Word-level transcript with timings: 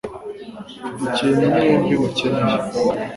Mfite 0.83 1.07
ikintu 1.11 1.45
mwembi 1.53 1.93
mukeneye 2.01 2.57